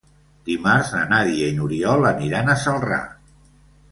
Dimarts 0.45 0.93
na 0.93 1.01
Nàdia 1.11 1.51
i 1.51 1.59
n'Oriol 1.59 2.09
aniran 2.11 2.51
a 2.53 2.57
Celrà. 2.65 3.01